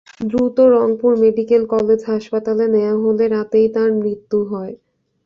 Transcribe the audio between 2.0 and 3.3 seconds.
হাসপাতালে নেওয়া হলে